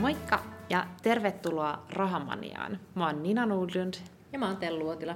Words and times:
Moikka 0.00 0.42
ja 0.70 0.86
tervetuloa 1.02 1.82
Rahamaniaan. 1.90 2.78
Mä 2.94 3.06
oon 3.06 3.22
Nina 3.22 3.46
Nudlund. 3.46 3.94
Ja 4.32 4.38
mä 4.38 4.46
oon 4.46 4.56
Tellu 4.56 4.84
Uotila. 4.84 5.14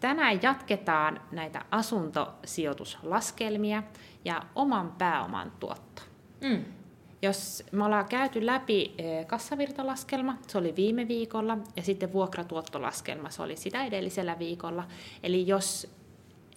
Tänään 0.00 0.42
jatketaan 0.42 1.20
näitä 1.32 1.64
asuntosijoituslaskelmia 1.70 3.82
ja 4.24 4.42
oman 4.54 4.92
pääoman 4.98 5.52
tuotto. 5.60 6.02
Mm. 6.40 6.64
Jos 7.22 7.64
me 7.72 7.84
ollaan 7.84 8.08
käyty 8.08 8.46
läpi 8.46 8.94
eh, 8.98 9.26
kassavirtalaskelma, 9.26 10.38
se 10.46 10.58
oli 10.58 10.76
viime 10.76 11.08
viikolla, 11.08 11.58
ja 11.76 11.82
sitten 11.82 12.12
vuokratuottolaskelma, 12.12 13.30
se 13.30 13.42
oli 13.42 13.56
sitä 13.56 13.84
edellisellä 13.84 14.38
viikolla. 14.38 14.84
Eli 15.22 15.46
jos 15.46 15.96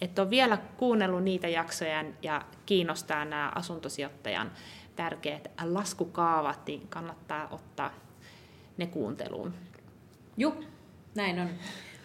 et 0.00 0.18
ole 0.18 0.30
vielä 0.30 0.56
kuunnellut 0.56 1.22
niitä 1.22 1.48
jaksoja 1.48 2.04
ja 2.22 2.42
kiinnostaa 2.66 3.24
nämä 3.24 3.52
asuntosijoittajan 3.54 4.52
tärkeät 5.00 5.50
laskukaavat, 5.62 6.66
niin 6.66 6.88
kannattaa 6.88 7.48
ottaa 7.50 7.90
ne 8.76 8.86
kuunteluun. 8.86 9.54
Joo, 10.36 10.54
näin 11.14 11.40
on. 11.40 11.48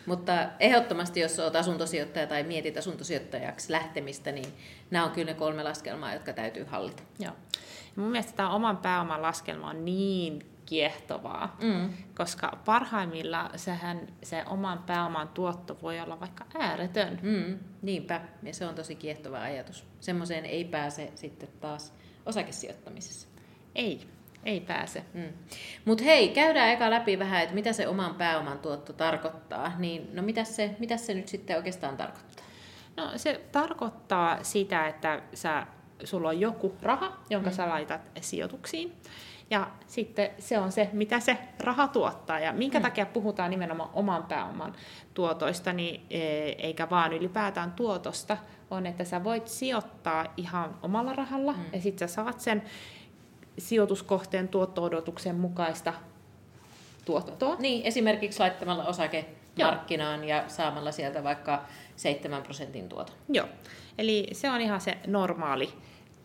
Mutta 0.06 0.34
ehdottomasti, 0.60 1.20
jos 1.20 1.40
olet 1.40 1.56
asuntosijoittaja 1.56 2.28
tai 2.28 2.44
mietit 2.44 2.78
asuntosijoittajaksi 2.78 3.72
lähtemistä, 3.72 4.32
niin 4.32 4.54
nämä 4.92 5.06
on 5.06 5.12
kyllä 5.12 5.32
ne 5.32 5.34
kolme 5.34 5.64
laskelmaa, 5.64 6.14
jotka 6.14 6.34
täytyy 6.34 6.64
hallita. 6.64 7.04
Joo. 7.20 7.34
Ja 7.96 8.02
mun 8.02 8.12
mielestä 8.12 8.34
tämä 8.34 8.50
oman 8.50 8.78
pääoman 8.78 9.22
laskelma 9.22 9.70
on 9.70 9.86
niin 9.86 10.46
kiehtovaa, 10.66 11.58
mm. 11.62 11.94
koska 12.18 12.58
parhaimmilla 12.66 13.50
sehän 13.56 14.08
se 14.24 14.44
oman 14.48 14.84
pääoman 14.86 15.28
tuotto 15.28 15.78
voi 15.82 16.00
olla 16.00 16.20
vaikka 16.20 16.46
ääretön. 16.60 17.20
Mm, 17.22 17.60
niinpä, 17.82 18.22
ja 18.44 18.54
se 18.54 18.66
on 18.66 18.76
tosi 18.76 18.96
kiehtova 18.96 19.42
ajatus. 19.42 19.86
Semmoiseen 20.00 20.46
ei 20.46 20.66
pääse 20.66 21.12
sitten 21.16 21.50
taas 21.62 21.94
osakesijoittamisessa. 22.26 23.28
Ei, 23.76 24.08
ei 24.44 24.60
pääse. 24.60 25.04
Mm. 25.14 25.34
Mutta 25.86 26.04
hei, 26.04 26.30
käydään 26.30 26.70
eka 26.70 26.90
läpi 26.90 27.20
vähän, 27.20 27.44
että 27.44 27.56
mitä 27.56 27.74
se 27.74 27.88
oman 27.88 28.16
pääoman 28.16 28.60
tuotto 28.60 28.94
tarkoittaa. 28.94 29.72
Niin, 29.78 30.16
no 30.16 30.22
mitä 30.22 30.44
se, 30.44 30.76
mitä 30.80 30.98
se 30.98 31.14
nyt 31.14 31.28
sitten 31.28 31.58
oikeastaan 31.58 31.98
tarkoittaa? 31.98 32.46
No 32.98 33.12
se 33.16 33.42
tarkoittaa 33.52 34.44
sitä, 34.44 34.88
että 34.88 35.22
sä, 35.34 35.68
sulla 36.04 36.30
on 36.30 36.40
joku 36.40 36.76
raha, 36.82 37.18
jonka 37.30 37.50
mm. 37.50 37.56
sä 37.56 37.70
laitat 37.70 38.02
sijoituksiin. 38.22 38.94
Ja 39.50 39.68
sitten 39.88 40.30
se 40.40 40.60
on 40.60 40.72
se, 40.72 40.90
mitä 40.94 41.20
se 41.20 41.38
raha 41.60 41.88
tuottaa. 41.88 42.40
Ja 42.40 42.54
minkä 42.54 42.80
mm. 42.80 42.84
takia 42.84 43.06
puhutaan 43.06 43.52
nimenomaan 43.52 43.90
oman 43.94 44.24
pääoman 44.24 44.74
tuotoista, 45.14 45.74
niin, 45.74 46.06
e, 46.10 46.20
eikä 46.50 46.90
vaan 46.90 47.14
ylipäätään 47.14 47.72
tuotosta, 47.72 48.38
on, 48.72 48.86
että 48.86 49.04
sä 49.04 49.24
voit 49.24 49.48
sijoittaa 49.48 50.26
ihan 50.38 50.78
omalla 50.82 51.14
rahalla, 51.14 51.54
mm. 51.54 51.66
ja 51.74 51.82
sitten 51.82 52.08
sä 52.08 52.16
saat 52.16 52.40
sen 52.40 52.64
sijoituskohteen 53.58 54.48
tuotto-odotuksen 54.48 55.36
mukaista 55.36 55.94
tuottoa. 57.06 57.56
Niin, 57.60 57.86
esimerkiksi 57.86 58.40
laittamalla 58.40 58.86
osake 58.86 59.26
markkinaan 59.64 60.24
ja 60.24 60.44
saamalla 60.48 60.92
sieltä 60.92 61.24
vaikka 61.24 61.64
7 61.96 62.44
prosentin 62.44 62.90
tuoto. 62.90 63.14
Joo, 63.30 63.48
eli 63.98 64.28
se 64.32 64.50
on 64.50 64.62
ihan 64.62 64.82
se 64.82 64.98
normaali 65.08 65.74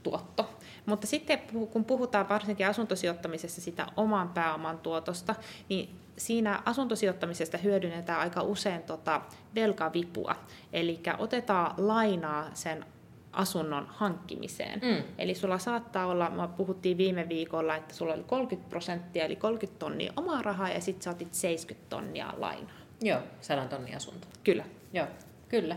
tuotto. 0.02 0.49
Mutta 0.90 1.06
sitten 1.06 1.38
kun 1.70 1.84
puhutaan 1.84 2.28
varsinkin 2.28 2.66
asuntosijoittamisessa 2.66 3.60
sitä 3.60 3.86
oman 3.96 4.28
pääoman 4.28 4.78
tuotosta, 4.78 5.34
niin 5.68 5.96
siinä 6.16 6.62
asuntosijoittamisesta 6.64 7.58
hyödynnetään 7.58 8.20
aika 8.20 8.42
usein 8.42 8.82
tota 8.82 9.20
velkavipua. 9.54 10.34
Eli 10.72 11.00
otetaan 11.18 11.74
lainaa 11.78 12.50
sen 12.54 12.84
asunnon 13.32 13.86
hankkimiseen. 13.88 14.80
Mm. 14.82 15.02
Eli 15.18 15.34
sulla 15.34 15.58
saattaa 15.58 16.06
olla, 16.06 16.30
me 16.30 16.48
puhuttiin 16.56 16.98
viime 16.98 17.28
viikolla, 17.28 17.76
että 17.76 17.94
sulla 17.94 18.14
oli 18.14 18.22
30 18.22 18.70
prosenttia, 18.70 19.24
eli 19.24 19.36
30 19.36 19.78
tonnia 19.78 20.12
omaa 20.16 20.42
rahaa, 20.42 20.68
ja 20.68 20.80
sitten 20.80 21.02
sä 21.02 21.10
otit 21.10 21.34
70 21.34 21.90
tonnia 21.90 22.34
lainaa. 22.36 22.76
Joo, 23.00 23.20
100 23.40 23.64
tonnia 23.64 23.96
asunto. 23.96 24.26
Kyllä. 24.44 24.64
Joo, 24.92 25.06
kyllä. 25.48 25.76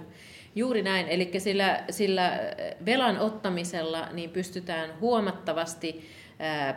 Juuri 0.55 0.81
näin, 0.81 1.07
eli 1.07 1.31
sillä, 1.37 1.83
sillä 1.89 2.39
velan 2.85 3.19
ottamisella 3.19 4.07
niin 4.11 4.29
pystytään 4.29 4.99
huomattavasti 4.99 6.09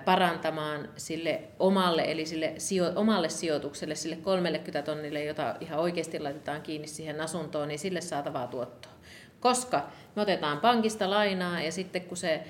parantamaan 0.04 0.88
sille 0.96 1.42
omalle, 1.58 2.02
eli 2.02 2.26
sille 2.26 2.52
sijo, 2.58 2.92
omalle 2.96 3.28
sijoitukselle, 3.28 3.94
sille 3.94 4.16
30 4.16 4.82
tonnille, 4.82 5.24
jota 5.24 5.56
ihan 5.60 5.80
oikeasti 5.80 6.20
laitetaan 6.20 6.62
kiinni 6.62 6.88
siihen 6.88 7.20
asuntoon, 7.20 7.68
niin 7.68 7.78
sille 7.78 8.00
saatavaa 8.00 8.46
tuottoa. 8.46 8.92
Koska 9.40 9.88
me 10.16 10.22
otetaan 10.22 10.60
pankista 10.60 11.10
lainaa 11.10 11.60
ja 11.60 11.72
sitten 11.72 12.02
kun 12.02 12.16
se 12.16 12.42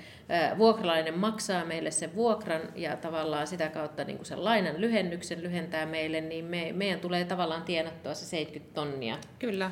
vuokralainen 0.57 1.19
maksaa 1.19 1.65
meille 1.65 1.91
sen 1.91 2.15
vuokran 2.15 2.61
ja 2.75 2.97
tavallaan 2.97 3.47
sitä 3.47 3.69
kautta 3.69 4.03
niin 4.03 4.25
sen 4.25 4.43
lainan 4.43 4.81
lyhennyksen 4.81 5.43
lyhentää 5.43 5.85
meille, 5.85 6.21
niin 6.21 6.45
me, 6.45 6.71
meidän 6.73 6.99
tulee 6.99 7.25
tavallaan 7.25 7.63
tienattua 7.63 8.13
se 8.13 8.25
70 8.25 8.75
tonnia. 8.75 9.17
Kyllä. 9.39 9.71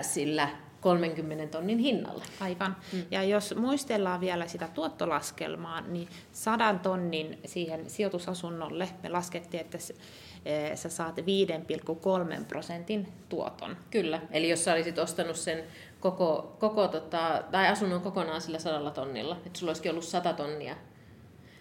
sillä 0.00 0.48
30 0.80 1.46
tonnin 1.46 1.78
hinnalla. 1.78 2.24
Aivan. 2.40 2.76
Mm. 2.92 3.02
Ja 3.10 3.22
jos 3.22 3.54
muistellaan 3.56 4.20
vielä 4.20 4.46
sitä 4.46 4.68
tuottolaskelmaa, 4.74 5.80
niin 5.80 6.08
100 6.32 6.74
tonnin 6.82 7.38
siihen 7.44 7.90
sijoitusasunnolle 7.90 8.88
me 9.02 9.08
laskettiin, 9.08 9.60
että 9.60 9.78
e, 10.44 10.76
sä 10.76 10.88
saat 10.88 11.16
5,3 11.16 12.44
prosentin 12.48 13.08
tuoton. 13.28 13.76
Kyllä, 13.90 14.20
eli 14.30 14.48
jos 14.48 14.64
sä 14.64 14.72
olisit 14.72 14.98
ostanut 14.98 15.36
sen 15.36 15.64
koko, 16.00 16.56
koko 16.58 16.88
tota, 16.88 17.42
tai 17.50 17.68
asunnon 17.68 18.00
kokonaan 18.00 18.40
sillä 18.40 18.58
sadalla 18.58 18.90
tonnilla, 18.90 19.36
että 19.46 19.58
sulla 19.58 19.70
olisikin 19.70 19.90
ollut 19.90 20.04
100 20.04 20.32
tonnia 20.32 20.76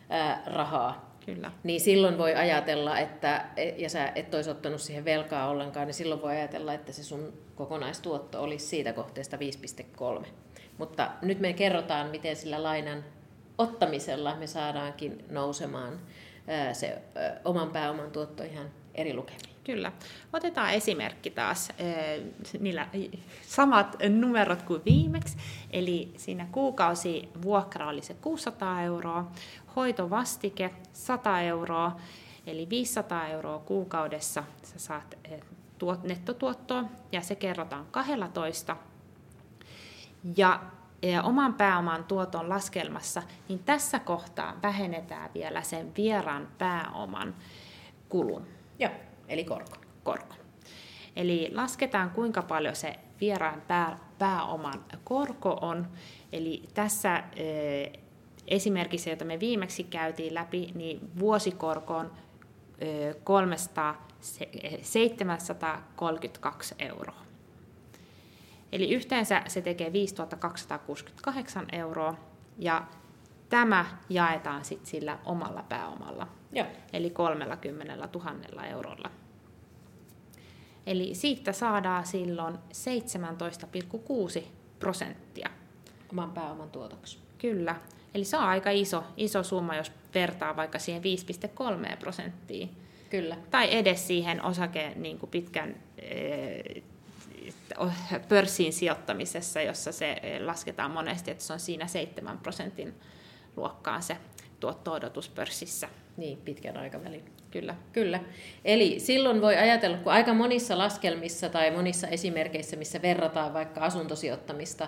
ää, 0.10 0.44
rahaa, 0.46 1.15
Kyllä. 1.26 1.52
Niin 1.64 1.82
silloin 1.82 2.18
voi 2.18 2.36
ajatella, 2.36 3.00
että, 3.00 3.46
ja 3.78 3.90
sä 3.90 4.12
et 4.16 4.34
olisi 4.34 4.50
ottanut 4.50 4.82
siihen 4.82 5.06
velkaa 5.06 5.50
ollenkaan, 5.50 5.88
niin 5.88 5.94
silloin 5.94 6.22
voi 6.22 6.32
ajatella, 6.32 6.74
että 6.74 6.92
se 6.92 7.04
sun 7.04 7.34
kokonaistuotto 7.56 8.44
olisi 8.44 8.66
siitä 8.66 8.94
kohteesta 8.94 9.38
5,3. 10.20 10.26
Mutta 10.78 11.12
nyt 11.22 11.40
me 11.40 11.54
kerrotaan, 11.54 12.10
miten 12.10 12.36
sillä 12.36 12.64
lainan 12.64 13.04
ottamisella 13.58 14.36
me 14.36 14.48
saadaankin 14.48 15.26
nousemaan 15.30 16.00
se 16.74 16.98
oman 17.46 17.72
pääoman 17.72 18.12
tuotto 18.12 18.44
ihan 18.44 18.72
eri 18.96 19.14
lukemiin. 19.14 19.55
Kyllä. 19.66 19.92
Otetaan 20.34 20.74
esimerkki 20.74 21.30
taas, 21.30 21.70
niillä 22.60 22.88
samat 23.42 23.96
numerot 24.10 24.62
kuin 24.62 24.82
viimeksi. 24.86 25.38
Eli 25.72 26.14
siinä 26.18 26.48
kuukausi 26.52 27.30
vuokra 27.42 27.88
oli 27.88 28.02
se 28.02 28.14
600 28.14 28.82
euroa, 28.82 29.32
hoitovastike 29.76 30.72
100 30.94 31.42
euroa, 31.42 31.96
eli 32.48 32.70
500 32.70 33.28
euroa 33.28 33.60
kuukaudessa 33.60 34.44
sä 34.64 34.80
saat 34.80 35.18
eh, 35.24 35.42
tuot, 35.78 36.04
nettotuottoa, 36.04 36.84
ja 37.12 37.22
se 37.22 37.36
kerrotaan 37.36 37.86
12. 37.92 38.78
Ja 40.38 40.60
ja 41.02 41.24
oman 41.24 41.54
pääoman 41.54 42.04
tuoton 42.04 42.50
laskelmassa, 42.50 43.24
niin 43.50 43.60
tässä 43.60 44.00
kohtaa 44.00 44.54
vähennetään 44.64 45.30
vielä 45.34 45.62
sen 45.62 45.92
vieraan 45.98 46.48
pääoman 46.58 47.36
kulun. 48.10 48.48
Joo, 48.80 48.92
eli 49.30 49.44
korko. 49.44 49.78
korko. 50.04 50.36
Eli 51.16 51.52
lasketaan 51.54 52.10
kuinka 52.10 52.42
paljon 52.42 52.76
se 52.76 53.00
vieraan 53.22 53.62
pää, 53.68 54.00
pääoman 54.20 54.86
korko 55.04 55.58
on. 55.62 55.88
Eli 56.32 56.64
tässä 56.74 57.24
esimerkissä, 58.48 59.10
jota 59.10 59.26
me 59.26 59.40
viimeksi 59.40 59.84
käytiin 59.84 60.34
läpi, 60.34 60.72
niin 60.76 61.00
vuosikorko 61.20 61.98
on 61.98 62.12
300, 63.24 64.08
732 64.82 66.76
euroa. 66.80 67.26
Eli 68.72 68.94
yhteensä 68.94 69.42
se 69.48 69.62
tekee 69.62 69.94
5268 69.94 71.66
euroa 71.72 72.16
ja 72.60 72.84
tämä 73.50 73.86
jaetaan 74.10 74.66
sitten 74.66 74.88
sillä 74.88 75.20
omalla 75.26 75.64
pääomalla, 75.70 76.28
Joo. 76.56 76.68
eli 76.94 77.10
30 77.10 78.08
000 78.14 78.66
eurolla. 78.66 79.12
Eli 80.86 81.16
siitä 81.16 81.52
saadaan 81.52 82.06
silloin 82.06 82.56
17,6 84.38 84.44
prosenttia. 84.80 85.50
Oman 86.12 86.32
pääoman 86.32 86.70
tuotoksi. 86.70 87.20
Kyllä. 87.38 87.76
Eli 88.14 88.26
se 88.26 88.38
on 88.38 88.44
aika 88.44 88.70
iso, 88.70 89.04
iso 89.18 89.44
summa, 89.44 89.76
jos 89.76 89.92
vertaa 90.14 90.56
vaikka 90.56 90.80
siihen 90.80 91.02
5,3 91.92 91.98
prosenttiin. 91.98 92.70
Kyllä. 93.10 93.38
Tai 93.52 93.76
edes 93.76 94.08
siihen 94.08 94.44
osake 94.44 94.94
niin 94.96 95.20
kuin 95.20 95.30
pitkän 95.30 95.76
eh, 95.98 96.84
pörssiin 98.30 98.74
sijoittamisessa, 98.74 99.62
jossa 99.62 99.92
se 99.92 100.22
lasketaan 100.46 100.92
monesti, 100.92 101.32
että 101.32 101.44
se 101.44 101.54
on 101.54 101.60
siinä 101.60 101.88
7 101.88 102.38
prosentin 102.38 102.94
luokkaan 103.56 104.04
se 104.04 104.18
tuotto-odotus 104.66 105.30
pörssissä. 105.30 105.90
Niin, 106.18 106.38
pitkän 106.38 106.78
aikavälin. 106.78 107.26
Kyllä. 107.52 107.76
Kyllä. 107.94 108.20
Eli 108.66 109.00
silloin 109.00 109.42
voi 109.42 109.56
ajatella, 109.56 109.98
kun 109.98 110.12
aika 110.12 110.34
monissa 110.34 110.78
laskelmissa 110.78 111.50
tai 111.50 111.72
monissa 111.72 112.08
esimerkkeissä, 112.08 112.76
missä 112.76 113.02
verrataan 113.02 113.54
vaikka 113.54 113.82
asuntosijoittamista 113.82 114.88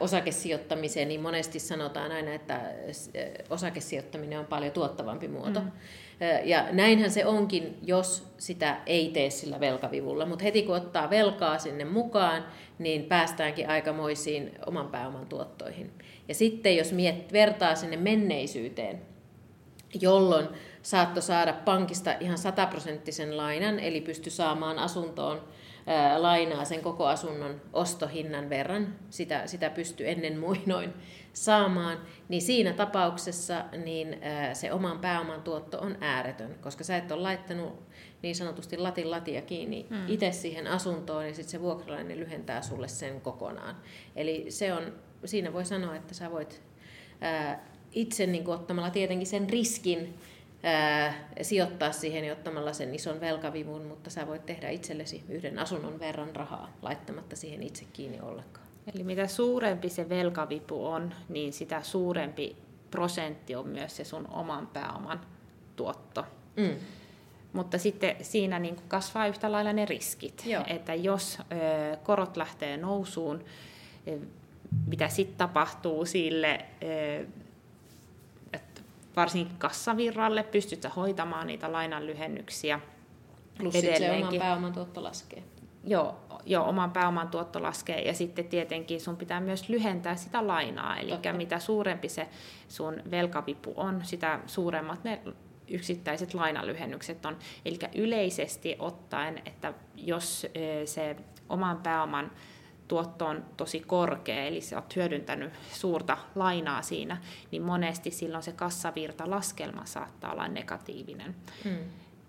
osakesijoittamiseen, 0.00 1.08
niin 1.08 1.20
monesti 1.20 1.58
sanotaan 1.58 2.12
aina, 2.12 2.34
että 2.34 2.60
osakesijoittaminen 3.50 4.38
on 4.38 4.46
paljon 4.46 4.72
tuottavampi 4.72 5.28
muoto. 5.28 5.60
Mm. 5.60 5.70
Ja 6.44 6.66
näinhän 6.72 7.10
se 7.10 7.26
onkin, 7.26 7.78
jos 7.82 8.32
sitä 8.38 8.78
ei 8.86 9.08
tee 9.08 9.30
sillä 9.30 9.60
velkavivulla. 9.60 10.26
Mutta 10.26 10.44
heti 10.44 10.62
kun 10.62 10.76
ottaa 10.76 11.10
velkaa 11.10 11.58
sinne 11.58 11.84
mukaan, 11.84 12.46
niin 12.78 13.04
päästäänkin 13.04 13.68
aikamoisiin 13.68 14.58
oman 14.66 14.88
pääoman 14.88 15.26
tuottoihin. 15.26 15.92
Ja 16.28 16.34
sitten 16.34 16.76
jos 16.76 16.92
miet, 16.92 17.32
vertaa 17.32 17.74
sinne 17.74 17.96
menneisyyteen, 17.96 19.02
jolloin 20.00 20.48
saatto 20.82 21.20
saada 21.20 21.52
pankista 21.52 22.14
ihan 22.20 22.38
sataprosenttisen 22.38 23.36
lainan, 23.36 23.80
eli 23.80 24.00
pysty 24.00 24.30
saamaan 24.30 24.78
asuntoon 24.78 25.40
lainaa 26.16 26.64
sen 26.64 26.80
koko 26.80 27.06
asunnon 27.06 27.60
ostohinnan 27.72 28.50
verran, 28.50 28.94
sitä, 29.10 29.46
sitä 29.46 29.70
pystyy 29.70 30.10
ennen 30.10 30.38
muinoin 30.38 30.92
saamaan, 31.32 31.98
niin 32.28 32.42
siinä 32.42 32.72
tapauksessa 32.72 33.64
niin 33.84 34.18
se 34.52 34.72
oman 34.72 34.98
pääoman 34.98 35.42
tuotto 35.42 35.78
on 35.78 35.96
ääretön, 36.00 36.54
koska 36.60 36.84
sä 36.84 36.96
et 36.96 37.12
ole 37.12 37.22
laittanut 37.22 37.82
niin 38.22 38.36
sanotusti 38.36 38.76
latin 38.76 39.10
latia 39.10 39.42
kiinni 39.42 39.86
hmm. 39.90 40.08
itse 40.08 40.32
siihen 40.32 40.66
asuntoon, 40.66 41.22
niin 41.22 41.34
sitten 41.34 41.50
se 41.50 41.60
vuokralainen 41.60 42.20
lyhentää 42.20 42.62
sulle 42.62 42.88
sen 42.88 43.20
kokonaan. 43.20 43.76
Eli 44.16 44.46
se 44.48 44.72
on, 44.72 44.92
siinä 45.24 45.52
voi 45.52 45.64
sanoa, 45.64 45.96
että 45.96 46.14
sä 46.14 46.30
voit 46.30 46.62
ää, 47.20 47.66
itse 47.92 48.26
niin 48.26 48.48
ottamalla 48.48 48.90
tietenkin 48.90 49.26
sen 49.26 49.50
riskin, 49.50 50.14
ää, 50.62 51.28
sijoittaa 51.42 51.92
siihen 51.92 52.32
ottamalla 52.32 52.72
sen 52.72 52.94
ison 52.94 53.20
velkavivun, 53.20 53.84
mutta 53.86 54.10
sä 54.10 54.26
voit 54.26 54.46
tehdä 54.46 54.68
itsellesi 54.70 55.24
yhden 55.28 55.58
asunnon 55.58 56.00
verran 56.00 56.36
rahaa 56.36 56.70
laittamatta 56.82 57.36
siihen 57.36 57.62
itse 57.62 57.84
kiinni 57.92 58.20
ollenkaan. 58.20 58.66
Eli 58.94 59.04
mitä 59.04 59.26
suurempi 59.26 59.88
se 59.88 60.08
velkavipu 60.08 60.86
on, 60.86 61.14
niin 61.28 61.52
sitä 61.52 61.82
suurempi 61.82 62.56
prosentti 62.90 63.54
on 63.54 63.68
myös 63.68 63.96
se 63.96 64.04
sun 64.04 64.28
oman 64.30 64.66
pääoman 64.66 65.20
tuotto. 65.76 66.24
Mm. 66.56 66.76
Mutta 67.52 67.78
sitten 67.78 68.16
siinä 68.22 68.58
niin 68.58 68.74
kuin 68.74 68.88
kasvaa 68.88 69.26
yhtä 69.26 69.52
lailla 69.52 69.72
ne 69.72 69.84
riskit, 69.84 70.42
Joo. 70.46 70.64
että 70.66 70.94
jos 70.94 71.38
ö, 71.40 71.96
korot 71.96 72.36
lähtee 72.36 72.76
nousuun, 72.76 73.44
mitä 74.86 75.08
sitten 75.08 75.38
tapahtuu 75.38 76.04
sille 76.04 76.64
ö, 76.82 77.26
varsinkin 79.16 79.58
kassavirralle, 79.58 80.42
pystytkö 80.42 80.88
hoitamaan 80.88 81.46
niitä 81.46 81.72
lainan 81.72 82.06
lyhennyksiä. 82.06 82.80
Plus 83.58 83.74
se 83.74 84.12
oman 84.12 84.34
pääoman 84.38 84.72
tuotto 84.72 85.02
laskee. 85.02 85.42
Joo, 85.84 86.16
joo, 86.46 86.68
oman 86.68 86.92
pääoman 86.92 87.28
tuotto 87.28 87.62
laskee 87.62 88.00
ja 88.02 88.14
sitten 88.14 88.44
tietenkin 88.44 89.00
sun 89.00 89.16
pitää 89.16 89.40
myös 89.40 89.68
lyhentää 89.68 90.16
sitä 90.16 90.46
lainaa. 90.46 90.96
Eli 90.96 91.10
Totta. 91.10 91.32
mitä 91.32 91.58
suurempi 91.58 92.08
se 92.08 92.28
sun 92.68 93.02
velkavipu 93.10 93.72
on, 93.76 94.00
sitä 94.04 94.40
suuremmat 94.46 95.04
ne 95.04 95.22
yksittäiset 95.68 96.34
lainalyhennykset 96.34 97.26
on. 97.26 97.38
Eli 97.64 97.78
yleisesti 97.94 98.76
ottaen, 98.78 99.42
että 99.46 99.74
jos 99.96 100.46
se 100.84 101.16
oman 101.48 101.78
pääoman 101.78 102.30
tuotto 102.92 103.26
on 103.26 103.44
tosi 103.56 103.80
korkea, 103.80 104.44
eli 104.44 104.60
sä 104.60 104.76
oot 104.76 104.96
hyödyntänyt 104.96 105.52
suurta 105.72 106.18
lainaa 106.34 106.82
siinä, 106.82 107.16
niin 107.50 107.62
monesti 107.62 108.10
silloin 108.10 108.42
se 108.42 108.52
kassavirta 108.52 109.30
laskelma 109.30 109.84
saattaa 109.84 110.32
olla 110.32 110.48
negatiivinen. 110.48 111.36
Mm. 111.64 111.78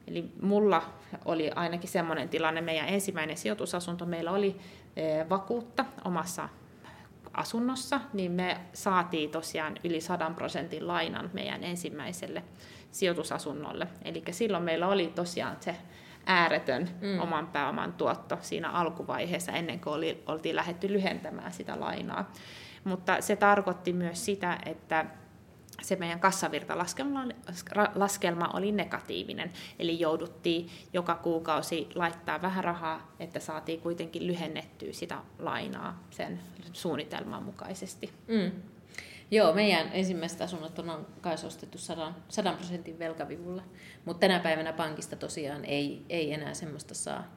Eli 0.07 0.31
mulla 0.41 0.83
oli 1.25 1.51
ainakin 1.55 1.89
semmoinen 1.89 2.29
tilanne, 2.29 2.61
meidän 2.61 2.89
ensimmäinen 2.89 3.37
sijoitusasunto, 3.37 4.05
meillä 4.05 4.31
oli 4.31 4.55
eh, 4.95 5.29
vakuutta 5.29 5.85
omassa 6.05 6.49
asunnossa, 7.33 8.01
niin 8.13 8.31
me 8.31 8.57
saatiin 8.73 9.29
tosiaan 9.29 9.75
yli 9.83 10.01
100 10.01 10.31
prosentin 10.35 10.87
lainan 10.87 11.29
meidän 11.33 11.63
ensimmäiselle 11.63 12.43
sijoitusasunnolle. 12.91 13.87
Eli 14.05 14.23
silloin 14.31 14.63
meillä 14.63 14.87
oli 14.87 15.07
tosiaan 15.15 15.57
se 15.59 15.75
ääretön 16.25 16.89
mm. 17.01 17.19
oman 17.19 17.47
pääoman 17.47 17.93
tuotto 17.93 18.37
siinä 18.41 18.69
alkuvaiheessa 18.69 19.51
ennen 19.51 19.79
kuin 19.79 19.93
oli, 19.93 20.23
oltiin 20.25 20.55
lähdetty 20.55 20.93
lyhentämään 20.93 21.53
sitä 21.53 21.79
lainaa. 21.79 22.31
Mutta 22.83 23.21
se 23.21 23.35
tarkoitti 23.35 23.93
myös 23.93 24.25
sitä, 24.25 24.59
että 24.65 25.05
se 25.81 25.95
meidän 25.95 26.19
kassavirtalaskelma 26.19 28.47
oli 28.53 28.71
negatiivinen, 28.71 29.51
eli 29.79 29.99
jouduttiin 29.99 30.69
joka 30.93 31.15
kuukausi 31.15 31.89
laittaa 31.95 32.41
vähän 32.41 32.63
rahaa, 32.63 33.11
että 33.19 33.39
saatiin 33.39 33.81
kuitenkin 33.81 34.27
lyhennettyä 34.27 34.93
sitä 34.93 35.17
lainaa 35.39 36.03
sen 36.09 36.39
suunnitelman 36.73 37.43
mukaisesti. 37.43 38.11
Mm. 38.27 38.51
Joo, 39.33 39.53
meidän 39.53 39.89
ensimmäiset 39.93 40.41
asunnot 40.41 40.79
on 40.79 41.07
kai 41.21 41.33
ostettu 41.33 41.77
100, 41.77 42.13
100 42.29 42.53
prosentin 42.53 42.99
velkavivulla, 42.99 43.63
mutta 44.05 44.19
tänä 44.19 44.39
päivänä 44.39 44.73
pankista 44.73 45.15
tosiaan 45.15 45.65
ei, 45.65 46.05
ei 46.09 46.33
enää 46.33 46.53
semmoista 46.53 46.93
saa. 46.93 47.35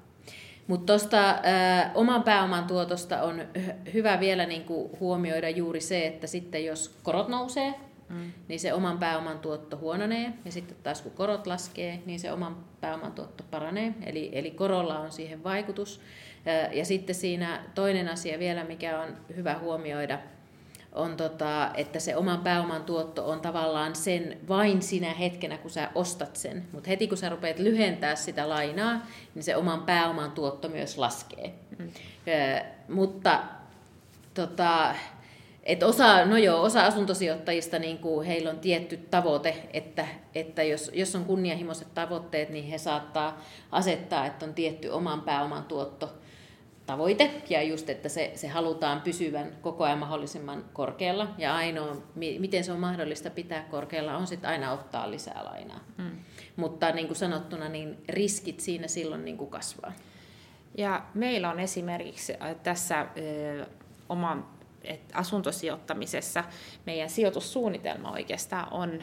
Mutta 0.67 0.87
tuosta 0.87 1.31
äh, 1.31 1.91
oman 1.95 2.23
pääoman 2.23 2.65
tuotosta 2.65 3.23
on 3.23 3.43
hyvä 3.95 4.21
vielä 4.21 4.47
niinku 4.47 4.97
huomioida 5.01 5.51
juuri 5.51 5.81
se, 5.81 6.07
että 6.07 6.27
sitten 6.27 6.65
jos 6.65 6.99
korot 7.03 7.29
nousee, 7.29 7.75
mm. 8.09 8.33
niin 8.49 8.61
se 8.61 8.73
oman 8.73 8.99
pääoman 8.99 9.39
tuotto 9.39 9.77
huononee, 9.77 10.33
ja 10.45 10.53
sitten 10.53 10.77
taas 10.83 11.03
kun 11.03 11.13
korot 11.13 11.47
laskee, 11.47 12.03
niin 12.07 12.21
se 12.21 12.33
oman 12.33 12.65
pääoman 12.81 13.13
tuotto 13.13 13.45
paranee, 13.51 13.95
eli, 14.07 14.31
eli 14.33 14.51
korolla 14.51 14.99
on 14.99 15.13
siihen 15.13 15.45
vaikutus. 15.45 16.01
Ja 16.73 16.85
sitten 16.85 17.15
siinä 17.15 17.65
toinen 17.75 18.09
asia 18.09 18.39
vielä, 18.39 18.65
mikä 18.65 19.01
on 19.01 19.17
hyvä 19.37 19.59
huomioida, 19.59 20.19
on 20.97 21.17
tota, 21.17 21.71
että 21.75 22.01
se 22.01 22.17
oman 22.17 22.41
pääoman 22.41 22.85
tuotto 22.85 23.31
on 23.31 23.41
tavallaan 23.41 23.95
sen 23.95 24.39
vain 24.49 24.83
sinä 24.83 25.15
hetkenä, 25.15 25.59
kun 25.59 25.71
sä 25.71 25.91
ostat 25.95 26.37
sen. 26.37 26.65
Mutta 26.73 26.89
heti 26.89 27.09
kun 27.09 27.19
sä 27.19 27.29
rupeat 27.29 27.59
lyhentää 27.59 28.17
sitä 28.17 28.49
lainaa, 28.49 29.07
niin 29.35 29.43
se 29.43 29.57
oman 29.57 29.83
pääoman 29.83 30.31
tuotto 30.31 30.69
myös 30.69 30.99
laskee. 30.99 31.55
Mm. 31.79 31.89
Ö, 32.29 32.65
mutta 32.89 33.43
tota, 34.35 34.95
et 35.63 35.83
osa, 35.83 36.25
no 36.25 36.37
joo, 36.37 36.63
osa 36.63 36.87
asuntosijoittajista, 36.87 37.79
niin 37.79 37.99
kuin 37.99 38.27
heillä 38.27 38.51
on 38.51 38.59
tietty 38.59 38.97
tavoite, 38.97 39.69
että, 39.73 40.07
että 40.35 40.63
jos, 40.63 40.91
jos 40.95 41.15
on 41.15 41.25
kunnianhimoiset 41.25 41.95
tavoitteet, 41.95 42.51
niin 42.51 42.65
he 42.65 42.79
saattaa 42.79 43.41
asettaa, 43.73 44.27
että 44.27 44.47
on 44.47 44.55
tietty 44.55 44.89
oman 44.89 45.21
pääoman 45.21 45.65
tuotto 45.65 46.13
tavoite 46.87 47.31
ja 47.49 47.63
just, 47.63 47.91
että 47.91 48.09
se, 48.09 48.33
se 48.35 48.49
halutaan 48.49 49.01
pysyvän 49.01 49.53
koko 49.61 49.85
ajan 49.85 49.99
mahdollisimman 49.99 50.65
korkealla 50.73 51.35
ja 51.39 51.55
ainoa, 51.55 51.97
miten 52.15 52.65
se 52.65 52.73
on 52.73 52.81
mahdollista 52.81 53.31
pitää 53.31 53.63
korkealla, 53.63 54.17
on 54.17 54.27
sitten 54.27 54.51
aina 54.51 54.73
ottaa 54.73 55.11
lisää 55.11 55.45
lainaa. 55.45 55.81
Mm. 55.99 56.11
Mutta 56.57 56.93
niin 56.93 57.07
kuin 57.07 57.17
sanottuna, 57.17 57.69
niin 57.69 57.97
riskit 58.09 58.61
siinä 58.61 58.89
silloin 58.89 59.25
niin 59.25 59.37
kuin 59.37 59.51
kasvaa. 59.51 59.93
Ja 60.79 61.07
meillä 61.15 61.51
on 61.51 61.61
esimerkiksi 61.61 62.33
äh, 62.43 62.57
tässä 62.63 63.01
äh, 63.01 63.09
oman 64.09 64.47
asuntosijoittamisessa 65.13 66.45
meidän 66.87 67.11
sijoitussuunnitelma 67.11 68.13
oikeastaan 68.13 68.73
on 68.73 68.99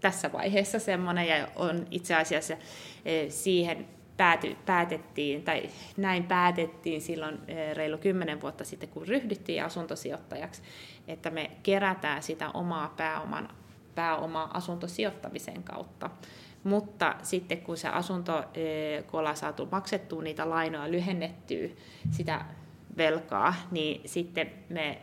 tässä 0.00 0.32
vaiheessa 0.32 0.78
semmoinen 0.78 1.28
ja 1.28 1.48
on 1.56 1.86
itse 1.90 2.14
asiassa 2.14 2.56
siihen 3.28 3.88
pääty, 4.20 4.56
päätettiin, 4.66 5.42
tai 5.42 5.62
näin 5.96 6.24
päätettiin 6.24 7.00
silloin 7.00 7.38
reilu 7.74 7.98
kymmenen 7.98 8.40
vuotta 8.40 8.64
sitten, 8.64 8.88
kun 8.88 9.08
ryhdyttiin 9.08 9.64
asuntosijoittajaksi, 9.64 10.62
että 11.08 11.30
me 11.30 11.50
kerätään 11.62 12.22
sitä 12.22 12.50
omaa 12.50 12.94
pääoman, 12.96 13.48
pääomaa 13.94 14.50
asuntosijoittamisen 14.54 15.62
kautta. 15.62 16.10
Mutta 16.64 17.14
sitten 17.22 17.58
kun 17.58 17.76
se 17.76 17.88
asunto, 17.88 18.44
kun 19.10 19.20
ollaan 19.20 19.36
saatu 19.36 19.68
maksettua 19.72 20.22
niitä 20.22 20.50
lainoja, 20.50 20.90
lyhennettyä 20.90 21.68
sitä 22.10 22.44
velkaa, 22.96 23.54
niin 23.70 24.00
sitten 24.08 24.50
me 24.68 25.00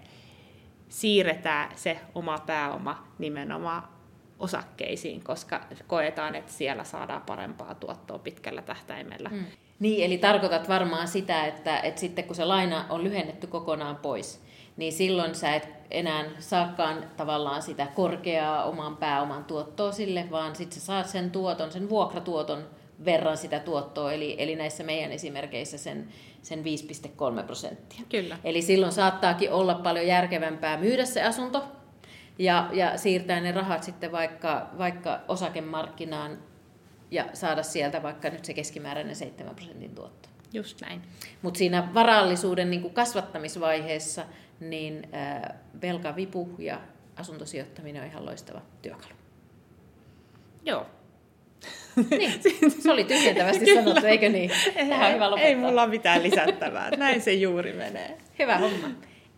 siirretään 0.89 1.71
se 1.75 1.99
oma 2.15 2.37
pääoma 2.45 3.07
nimenomaan 3.19 3.96
osakkeisiin, 4.39 5.23
koska 5.23 5.61
koetaan, 5.87 6.35
että 6.35 6.51
siellä 6.51 6.83
saadaan 6.83 7.21
parempaa 7.21 7.75
tuottoa 7.75 8.19
pitkällä 8.19 8.61
tähtäimellä. 8.61 9.29
Mm. 9.29 9.45
Niin, 9.79 10.05
eli 10.05 10.17
tarkoitat 10.17 10.69
varmaan 10.69 11.07
sitä, 11.07 11.45
että, 11.45 11.79
että 11.79 11.99
sitten 11.99 12.25
kun 12.25 12.35
se 12.35 12.45
laina 12.45 12.85
on 12.89 13.03
lyhennetty 13.03 13.47
kokonaan 13.47 13.95
pois, 13.95 14.41
niin 14.77 14.93
silloin 14.93 15.35
sä 15.35 15.55
et 15.55 15.69
enää 15.91 16.25
saakaan 16.39 17.03
tavallaan 17.17 17.61
sitä 17.61 17.87
korkeaa 17.95 18.63
oman 18.63 18.97
pääoman 18.97 19.45
tuottoa 19.45 19.91
sille, 19.91 20.27
vaan 20.31 20.55
sitten 20.55 20.79
sä 20.79 20.85
saat 20.85 21.07
sen 21.07 21.31
tuoton, 21.31 21.71
sen 21.71 21.89
vuokratuoton 21.89 22.63
verran 23.05 23.37
sitä 23.37 23.59
tuottoa, 23.59 24.13
eli, 24.13 24.35
eli 24.37 24.55
näissä 24.55 24.83
meidän 24.83 25.11
esimerkkeissä 25.11 25.77
sen, 25.77 26.07
sen 26.41 26.63
5,3 27.39 27.43
prosenttia. 27.43 28.01
Kyllä. 28.09 28.37
Eli 28.43 28.61
silloin 28.61 28.91
saattaakin 28.91 29.51
olla 29.51 29.75
paljon 29.75 30.07
järkevämpää 30.07 30.77
myydä 30.77 31.05
se 31.05 31.23
asunto 31.23 31.63
ja, 32.39 32.69
ja 32.73 32.97
siirtää 32.97 33.39
ne 33.39 33.51
rahat 33.51 33.83
sitten 33.83 34.11
vaikka, 34.11 34.69
vaikka 34.77 35.19
osakemarkkinaan 35.27 36.37
ja 37.11 37.25
saada 37.33 37.63
sieltä 37.63 38.03
vaikka 38.03 38.29
nyt 38.29 38.45
se 38.45 38.53
keskimääräinen 38.53 39.15
7 39.15 39.55
prosentin 39.55 39.95
tuotto. 39.95 40.29
Just 40.53 40.81
näin. 40.81 41.01
Mutta 41.41 41.57
siinä 41.57 41.89
varallisuuden 41.93 42.71
niin 42.71 42.93
kasvattamisvaiheessa, 42.93 44.25
niin 44.59 45.07
äh, 45.13 45.41
velkavipu 45.81 46.49
ja 46.59 46.81
asuntosijoittaminen 47.15 48.01
on 48.01 48.07
ihan 48.07 48.25
loistava 48.25 48.61
työkalu. 48.81 49.13
Joo. 50.65 50.85
Niin, 52.09 52.33
se 52.81 52.91
oli 52.91 53.03
tyhjentävästi 53.03 53.65
Kyllä. 53.65 53.83
sanottu, 53.83 54.05
eikö 54.05 54.29
niin? 54.29 54.51
Tähän 54.89 55.13
hyvä 55.13 55.31
lopettaa. 55.31 55.49
Ei 55.49 55.55
mulla 55.55 55.83
ole 55.83 55.89
mitään 55.89 56.23
lisättävää, 56.23 56.89
näin 56.97 57.21
se 57.21 57.33
juuri 57.33 57.73
menee. 57.73 58.17
Hyvä 58.39 58.57
homma. 58.57 58.87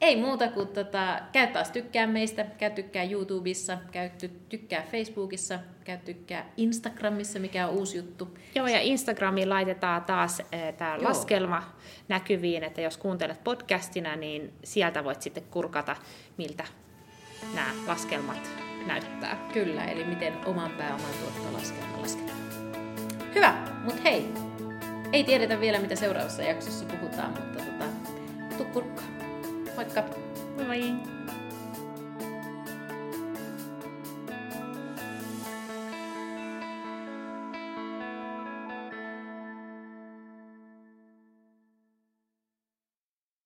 Ei 0.01 0.15
muuta 0.15 0.48
kuin 0.48 0.68
tota, 0.68 1.20
käy 1.32 1.48
taas 1.48 1.72
tykkää 1.72 2.08
meistä, 2.08 2.46
käy 2.58 2.70
tykkää 2.70 3.03
YouTubessa, 3.03 3.77
käy 3.91 4.10
tykkää 4.50 4.84
Facebookissa, 4.91 5.60
käy 5.84 5.98
tykkää 5.98 6.46
Instagramissa, 6.58 7.39
mikä 7.39 7.68
on 7.68 7.74
uusi 7.74 7.98
juttu. 7.98 8.38
Joo, 8.56 8.68
ja 8.68 8.79
Instagramiin 8.79 9.50
laitetaan 9.50 10.03
taas 10.03 10.39
äh, 10.39 10.74
tämä 10.77 10.98
laskelma 11.01 11.63
näkyviin, 12.08 12.63
että 12.63 12.82
jos 12.82 12.98
kuuntelet 12.98 13.44
podcastina, 13.44 14.15
niin 14.15 14.53
sieltä 14.63 15.03
voit 15.03 15.22
sitten 15.22 15.44
kurkata, 15.51 15.96
miltä 16.38 16.63
nämä 17.56 17.72
laskelmat 17.88 18.50
näyttää. 18.88 19.48
Kyllä, 19.53 19.86
eli 19.86 20.03
miten 20.03 20.34
oman 20.46 20.72
pääoman 20.72 21.12
tuottolaskelma 21.22 22.01
lasketaan. 22.01 22.39
Hyvä, 23.36 23.53
mutta 23.84 24.01
hei, 24.01 24.25
ei 25.13 25.24
tiedetä 25.24 25.60
vielä 25.60 25.79
mitä 25.79 25.96
seuraavassa 25.96 26.41
jaksossa 26.41 26.86
puhutaan, 26.86 27.29
mutta 27.29 27.63
tota, 27.63 27.86
tuu 28.58 28.65
kurkkaan. 28.65 29.19
Moikka! 29.79 30.03
Moi! 30.67 31.19